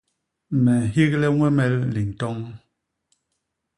Me 0.63 0.73
nhigle 0.93 1.27
ñwemel 1.35 1.75
ni 1.93 2.01
ntoñ. 2.09 2.37